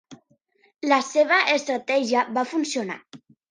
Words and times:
La 0.91 0.99
seva 1.09 1.37
estratègia 1.57 2.25
va 2.39 2.47
funcionar. 2.57 3.01